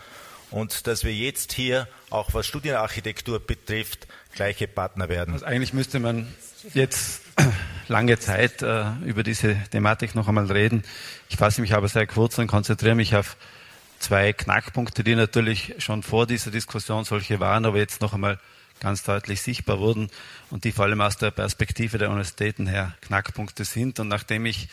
[0.51, 5.35] Und dass wir jetzt hier, auch was Studienarchitektur betrifft, gleiche Partner werden.
[5.35, 6.27] Also eigentlich müsste man
[6.75, 7.21] jetzt
[7.89, 10.85] lange Zeit äh, über diese Thematik noch einmal reden.
[11.29, 13.37] Ich fasse mich aber sehr kurz und konzentriere mich auf
[13.99, 18.39] zwei Knackpunkte, die natürlich schon vor dieser Diskussion solche waren, aber jetzt noch einmal
[18.81, 20.11] ganz deutlich sichtbar wurden
[20.51, 23.99] und die vor allem aus der Perspektive der Universitäten her Knackpunkte sind.
[24.01, 24.69] Und nachdem ich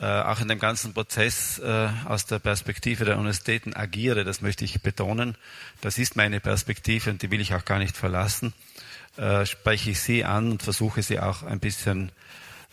[0.00, 4.64] äh, auch in dem ganzen Prozess äh, aus der Perspektive der Universitäten agiere, das möchte
[4.64, 5.36] ich betonen,
[5.80, 8.52] das ist meine Perspektive und die will ich auch gar nicht verlassen,
[9.16, 12.12] äh, spreche ich Sie an und versuche Sie auch ein bisschen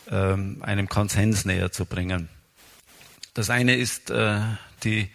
[0.10, 2.30] ähm, einem Konsens näher zu bringen.
[3.34, 4.42] Das eine ist äh,
[4.84, 5.10] die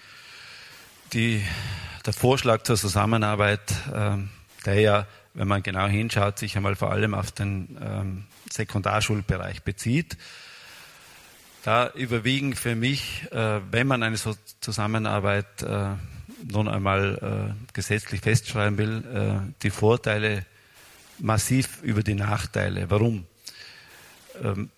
[1.14, 1.42] die,
[2.05, 4.31] der Vorschlag zur Zusammenarbeit, ähm,
[4.66, 10.16] der ja, wenn man genau hinschaut, sich einmal vor allem auf den ähm, Sekundarschulbereich bezieht.
[11.62, 15.90] Da überwiegen für mich, äh, wenn man eine so Zusammenarbeit äh,
[16.50, 20.44] nun einmal äh, gesetzlich festschreiben will, äh, die Vorteile
[21.18, 22.90] massiv über die Nachteile.
[22.90, 23.24] Warum?
[24.42, 24.70] Ähm,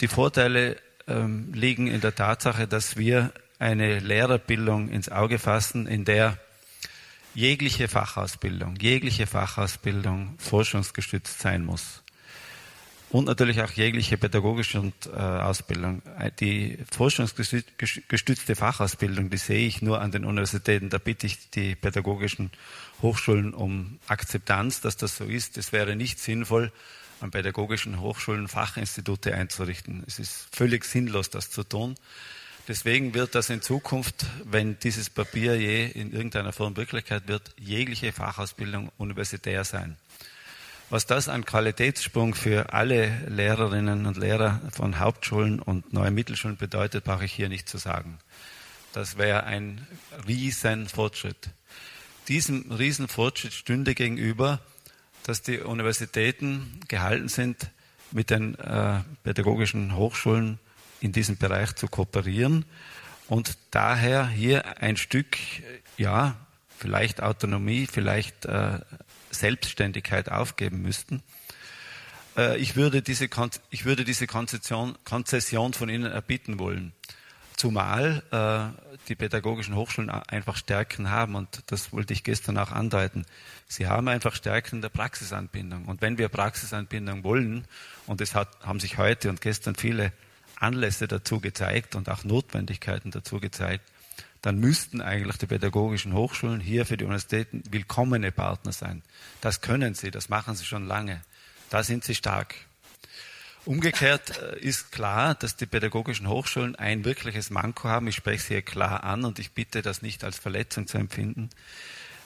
[0.00, 0.76] die Vorteile
[1.06, 6.36] ähm, liegen in der Tatsache, dass wir eine Lehrerbildung ins Auge fassen, in der
[7.34, 12.02] jegliche Fachausbildung, jegliche Fachausbildung forschungsgestützt sein muss.
[13.10, 16.02] Und natürlich auch jegliche pädagogische äh, Ausbildung.
[16.40, 20.88] Die forschungsgestützte Fachausbildung, die sehe ich nur an den Universitäten.
[20.88, 22.50] Da bitte ich die pädagogischen
[23.02, 25.58] Hochschulen um Akzeptanz, dass das so ist.
[25.58, 26.72] Es wäre nicht sinnvoll,
[27.20, 30.02] an pädagogischen Hochschulen Fachinstitute einzurichten.
[30.06, 31.94] Es ist völlig sinnlos, das zu tun.
[32.68, 38.12] Deswegen wird das in Zukunft, wenn dieses Papier je in irgendeiner Form Wirklichkeit wird, jegliche
[38.12, 39.96] Fachausbildung universitär sein.
[40.88, 47.04] Was das ein Qualitätssprung für alle Lehrerinnen und Lehrer von Hauptschulen und neuen Mittelschulen bedeutet,
[47.04, 48.18] brauche ich hier nicht zu sagen.
[48.92, 49.86] Das wäre ein
[50.28, 51.48] riesen Fortschritt.
[52.28, 54.60] Diesem riesen Fortschritt stünde gegenüber,
[55.24, 57.70] dass die Universitäten gehalten sind,
[58.12, 60.58] mit den äh, pädagogischen Hochschulen
[61.02, 62.64] in diesem Bereich zu kooperieren
[63.28, 65.36] und daher hier ein Stück,
[65.96, 66.36] ja,
[66.78, 68.78] vielleicht Autonomie, vielleicht äh,
[69.30, 71.22] Selbstständigkeit aufgeben müssten.
[72.36, 73.28] Äh, ich, würde diese,
[73.70, 76.92] ich würde diese Konzession, Konzession von Ihnen erbitten wollen.
[77.56, 83.26] Zumal äh, die pädagogischen Hochschulen einfach Stärken haben und das wollte ich gestern auch andeuten.
[83.68, 85.86] Sie haben einfach Stärken der Praxisanbindung.
[85.86, 87.66] Und wenn wir Praxisanbindung wollen,
[88.06, 90.12] und es hat, haben sich heute und gestern viele
[90.62, 93.84] Anlässe dazu gezeigt und auch Notwendigkeiten dazu gezeigt,
[94.42, 99.02] dann müssten eigentlich die pädagogischen Hochschulen hier für die Universitäten willkommene Partner sein.
[99.40, 101.22] Das können sie, das machen sie schon lange.
[101.70, 102.56] Da sind sie stark.
[103.64, 108.08] Umgekehrt äh, ist klar, dass die pädagogischen Hochschulen ein wirkliches Manko haben.
[108.08, 111.48] Ich spreche sie hier klar an und ich bitte das nicht als Verletzung zu empfinden.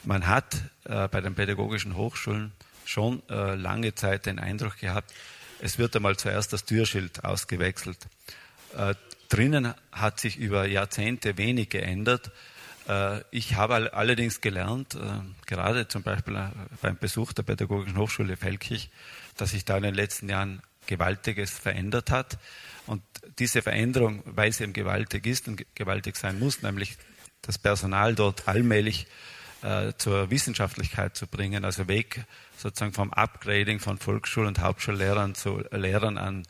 [0.03, 2.53] Man hat äh, bei den pädagogischen Hochschulen
[2.87, 5.13] schon äh, lange Zeit den Eindruck gehabt,
[5.61, 7.99] es wird einmal zuerst das Türschild ausgewechselt.
[8.77, 8.95] Äh,
[9.29, 12.31] drinnen hat sich über Jahrzehnte wenig geändert.
[12.89, 14.99] Äh, ich habe allerdings gelernt, äh,
[15.47, 16.51] gerade zum Beispiel
[16.83, 18.91] beim Besuch der Pädagogischen Hochschule Feldkirch,
[19.37, 22.39] dass sich da in den letzten Jahren Gewaltiges verändert hat.
[22.87, 23.03] Und
[23.39, 26.97] diese Veränderung, weil sie eben gewaltig ist und gewaltig sein muss, nämlich
[27.43, 29.07] das Personal dort allmählich
[29.63, 32.25] äh, zur Wissenschaftlichkeit zu bringen, also weg
[32.57, 36.45] sozusagen vom Upgrading von Volksschul- und Hauptschullehrern zu Lehrern an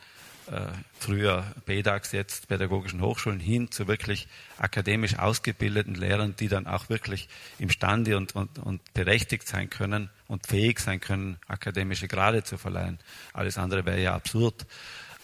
[0.50, 6.88] äh, früher BEDAX, jetzt pädagogischen Hochschulen hin zu wirklich akademisch ausgebildeten Lehrern, die dann auch
[6.88, 12.58] wirklich imstande und, und, und berechtigt sein können und fähig sein können, akademische Grade zu
[12.58, 12.98] verleihen.
[13.32, 14.66] Alles andere wäre ja absurd.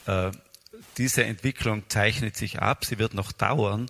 [0.06, 0.32] Äh,
[0.98, 3.88] diese Entwicklung zeichnet sich ab, sie wird noch dauern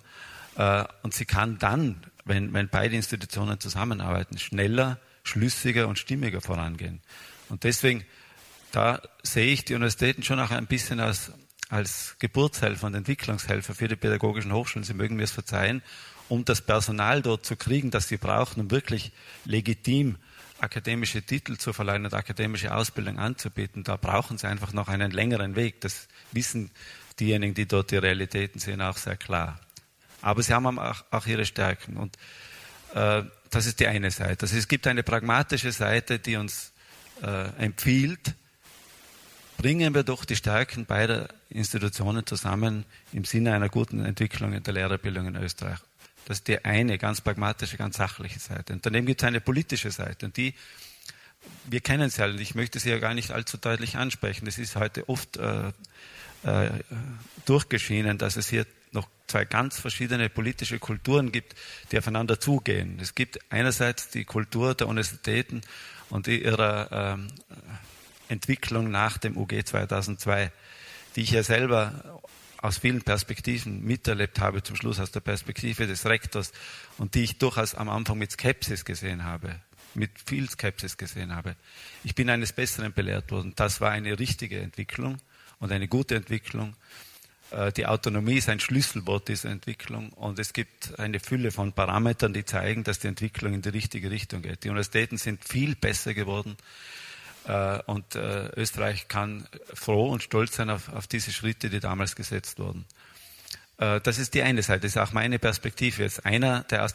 [0.56, 7.00] äh, und sie kann dann, wenn, wenn beide Institutionen zusammenarbeiten, schneller schlüssiger und stimmiger vorangehen.
[7.48, 8.04] Und deswegen,
[8.72, 11.32] da sehe ich die Universitäten schon auch ein bisschen als,
[11.68, 14.84] als Geburtshelfer und Entwicklungshelfer für die pädagogischen Hochschulen.
[14.84, 15.82] Sie mögen mir es verzeihen,
[16.28, 19.12] um das Personal dort zu kriegen, das sie brauchen, um wirklich
[19.44, 20.16] legitim
[20.60, 23.82] akademische Titel zu verleihen und akademische Ausbildung anzubieten.
[23.82, 25.80] Da brauchen sie einfach noch einen längeren Weg.
[25.80, 26.70] Das wissen
[27.18, 29.60] diejenigen, die dort die Realitäten sehen, auch sehr klar.
[30.22, 31.96] Aber sie haben auch, auch ihre Stärken.
[31.96, 32.16] Und
[32.94, 34.42] äh, das ist die eine Seite.
[34.42, 36.72] Also es gibt eine pragmatische Seite, die uns
[37.22, 38.34] äh, empfiehlt,
[39.58, 44.74] bringen wir doch die Stärken beider Institutionen zusammen im Sinne einer guten Entwicklung in der
[44.74, 45.78] Lehrerbildung in Österreich.
[46.24, 48.72] Das ist die eine ganz pragmatische, ganz sachliche Seite.
[48.72, 50.26] Und daneben gibt es eine politische Seite.
[50.26, 50.54] Und die,
[51.66, 52.40] wir kennen sie alle.
[52.40, 54.46] Ich möchte sie ja gar nicht allzu deutlich ansprechen.
[54.46, 55.72] Das ist heute oft äh,
[56.44, 56.70] äh,
[57.44, 61.54] durchgeschienen, dass es hier noch zwei ganz verschiedene politische Kulturen gibt,
[61.90, 62.98] die aufeinander zugehen.
[63.00, 65.62] Es gibt einerseits die Kultur der Universitäten
[66.10, 67.28] und ihrer ähm,
[68.28, 70.52] Entwicklung nach dem UG 2002,
[71.16, 72.20] die ich ja selber
[72.58, 76.52] aus vielen Perspektiven miterlebt habe, zum Schluss aus der Perspektive des Rektors
[76.98, 79.56] und die ich durchaus am Anfang mit Skepsis gesehen habe,
[79.94, 81.56] mit viel Skepsis gesehen habe.
[82.04, 83.52] Ich bin eines Besseren belehrt worden.
[83.56, 85.18] Das war eine richtige Entwicklung
[85.62, 86.74] und eine gute Entwicklung.
[87.52, 92.34] Äh, die Autonomie ist ein Schlüsselwort dieser Entwicklung und es gibt eine Fülle von Parametern,
[92.34, 94.64] die zeigen, dass die Entwicklung in die richtige Richtung geht.
[94.64, 96.56] Die Universitäten sind viel besser geworden
[97.46, 102.16] äh, und äh, Österreich kann froh und stolz sein auf, auf diese Schritte, die damals
[102.16, 102.84] gesetzt wurden.
[103.78, 106.04] Das ist die eine Seite, das ist auch meine Perspektive.
[106.04, 106.92] Jetzt einer, der aus,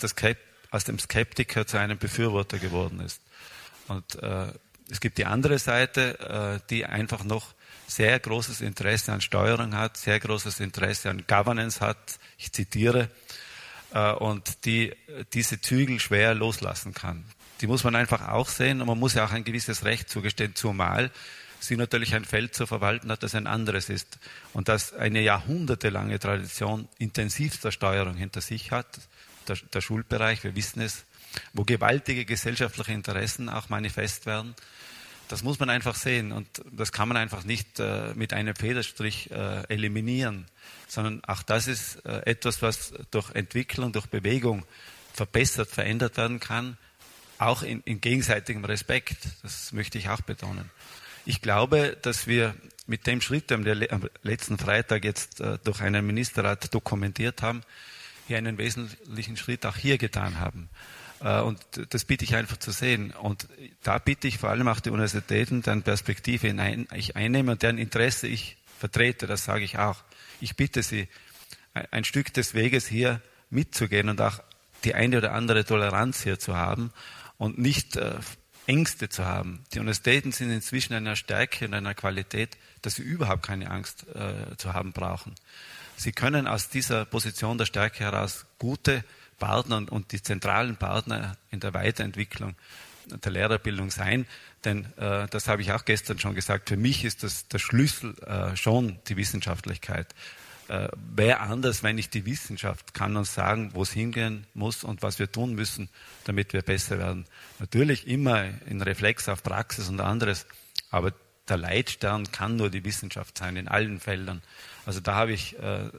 [0.71, 3.19] aus dem Skeptiker zu einem Befürworter geworden ist.
[3.89, 4.17] Und
[4.89, 7.55] es gibt die andere Seite, die einfach noch
[7.87, 13.09] sehr großes Interesse an Steuerung hat, sehr großes Interesse an Governance hat, ich zitiere,
[13.93, 14.93] äh, und die
[15.33, 17.23] diese Zügel schwer loslassen kann.
[17.61, 20.53] Die muss man einfach auch sehen und man muss ja auch ein gewisses Recht zugestehen,
[20.53, 21.11] zumal
[21.59, 24.19] sie natürlich ein Feld zu verwalten hat, das ein anderes ist
[24.53, 28.99] und das eine jahrhundertelange Tradition intensivster Steuerung hinter sich hat,
[29.47, 31.05] der, der Schulbereich, wir wissen es,
[31.53, 34.55] wo gewaltige gesellschaftliche Interessen auch manifest werden
[35.27, 39.31] das muss man einfach sehen und das kann man einfach nicht äh, mit einem Federstrich
[39.31, 40.45] äh, eliminieren,
[40.87, 44.65] sondern auch das ist äh, etwas, was durch Entwicklung, durch Bewegung
[45.13, 46.77] verbessert, verändert werden kann,
[47.39, 49.17] auch in, in gegenseitigem Respekt.
[49.43, 50.69] Das möchte ich auch betonen.
[51.25, 55.81] Ich glaube, dass wir mit dem Schritt, den wir am letzten Freitag jetzt äh, durch
[55.81, 57.63] einen Ministerrat dokumentiert haben,
[58.27, 60.69] hier einen wesentlichen Schritt auch hier getan haben.
[61.21, 63.11] Äh, und das bitte ich einfach zu sehen.
[63.11, 63.47] Und
[63.83, 66.47] da bitte ich vor allem auch die Universitäten, deren Perspektive
[66.95, 70.03] ich einnehme und deren Interesse ich vertrete, das sage ich auch.
[70.39, 71.07] Ich bitte Sie,
[71.73, 74.41] ein Stück des Weges hier mitzugehen und auch
[74.83, 76.91] die eine oder andere Toleranz hier zu haben
[77.37, 78.15] und nicht äh,
[78.67, 79.63] Ängste zu haben.
[79.73, 84.05] Die Universitäten sind inzwischen in einer Stärke und einer Qualität, dass sie überhaupt keine Angst
[84.13, 85.33] äh, zu haben brauchen.
[85.95, 89.03] Sie können aus dieser Position der Stärke heraus gute
[89.37, 92.55] Partner und die zentralen Partner in der Weiterentwicklung
[93.09, 94.25] der Lehrerbildung sein.
[94.65, 98.15] Denn äh, das habe ich auch gestern schon gesagt, für mich ist das der Schlüssel
[98.23, 100.13] äh, schon die Wissenschaftlichkeit.
[100.67, 105.01] Äh, wer anders, wenn nicht die Wissenschaft, kann uns sagen, wo es hingehen muss und
[105.01, 105.89] was wir tun müssen,
[106.25, 107.25] damit wir besser werden.
[107.59, 110.45] Natürlich immer in Reflex auf Praxis und anderes,
[110.91, 111.13] aber
[111.47, 114.41] der Leitstern kann nur die Wissenschaft sein in allen Feldern.
[114.87, 115.89] Also da habe ich äh,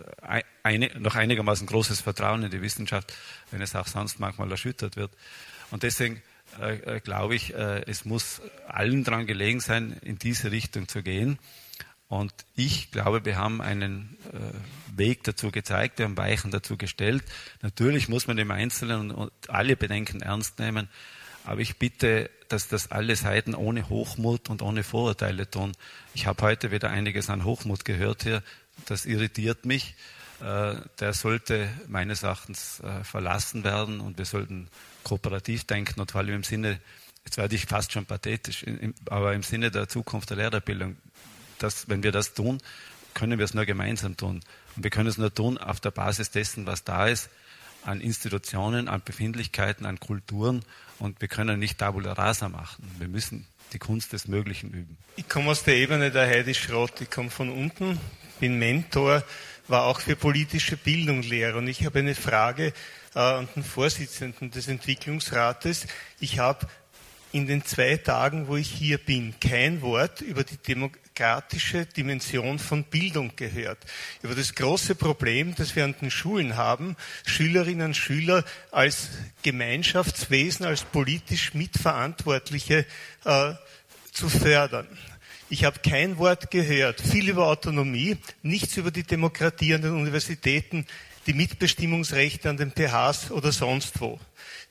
[0.63, 3.13] eine, noch einigermaßen großes Vertrauen in die Wissenschaft,
[3.51, 5.13] wenn es auch sonst manchmal erschüttert wird.
[5.71, 6.23] Und deswegen
[6.59, 11.03] äh, äh glaube ich, äh, es muss allen daran gelegen sein, in diese Richtung zu
[11.03, 11.39] gehen.
[12.09, 17.25] Und ich glaube, wir haben einen äh, Weg dazu gezeigt, wir haben Weichen dazu gestellt.
[17.61, 20.89] Natürlich muss man im Einzelnen und alle Bedenken ernst nehmen.
[21.45, 25.73] Aber ich bitte, dass das alle Seiten ohne Hochmut und ohne Vorurteile tun.
[26.15, 28.43] Ich habe heute wieder einiges an Hochmut gehört hier.
[28.87, 29.95] Das irritiert mich.
[30.41, 34.69] Äh, der sollte meines Erachtens äh, verlassen werden und wir sollten
[35.03, 36.81] kooperativ denken und vor allem im Sinne,
[37.25, 38.65] jetzt werde ich fast schon pathetisch,
[39.11, 40.97] aber im Sinne der Zukunft der Lehrerbildung.
[41.59, 42.61] Das, wenn wir das tun,
[43.15, 44.41] können wir es nur gemeinsam tun.
[44.77, 47.31] Und wir können es nur tun auf der Basis dessen, was da ist,
[47.85, 50.65] an Institutionen, an Befindlichkeiten, an Kulturen.
[50.99, 52.91] Und wir können nicht Tabula rasa machen.
[52.99, 54.97] Wir müssen die Kunst des Möglichen üben.
[55.17, 57.01] Ich komme aus der Ebene der Heidi Schrott.
[57.01, 58.01] Ich komme von unten,
[58.41, 59.23] bin Mentor,
[59.69, 61.59] war auch für politische Bildung Lehrer.
[61.59, 62.73] Und ich habe eine Frage
[63.15, 65.87] äh, an den Vorsitzenden des Entwicklungsrates.
[66.21, 66.67] Ich habe
[67.33, 70.57] in den zwei Tagen, wo ich hier bin, kein Wort über die
[71.19, 73.79] demokratische Dimension von Bildung gehört.
[74.23, 76.97] Über das große Problem, das wir an den Schulen haben,
[77.27, 79.09] Schülerinnen und Schüler als
[79.43, 82.87] Gemeinschaftswesen, als politisch Mitverantwortliche
[83.25, 83.53] äh,
[84.13, 84.87] zu fördern.
[85.51, 90.87] Ich habe kein Wort gehört, viel über Autonomie, nichts über die Demokratie an den Universitäten,
[91.29, 94.19] die Mitbestimmungsrechte an den PHs oder sonst wo.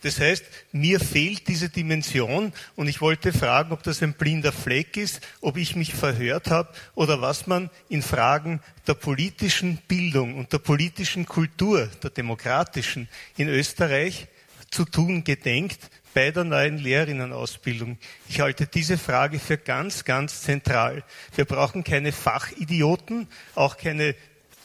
[0.02, 4.98] Das heißt, mir fehlt diese Dimension und ich wollte fragen, ob das ein blinder Fleck
[4.98, 10.52] ist, ob ich mich verhört habe oder was man in Fragen der politischen Bildung und
[10.52, 14.28] der politischen Kultur, der demokratischen in Österreich
[14.72, 15.80] zu tun gedenkt
[16.14, 18.00] bei der neuen Lehrerinnenausbildung.
[18.30, 21.04] Ich halte diese Frage für ganz, ganz zentral.
[21.36, 24.16] Wir brauchen keine Fachidioten, auch keine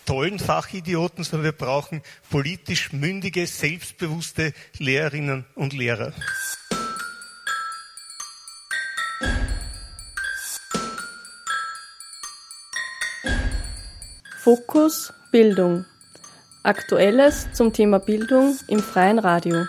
[0.07, 6.13] tollen Fachidioten, sondern wir brauchen politisch mündige, selbstbewusste Lehrerinnen und Lehrer.
[14.43, 15.85] Fokus Bildung.
[16.65, 19.67] Aktuelles zum Thema Bildung im freien Radio.